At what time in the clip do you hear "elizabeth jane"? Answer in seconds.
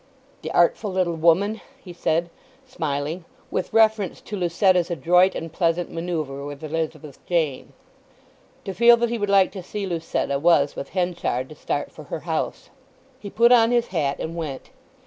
6.63-7.73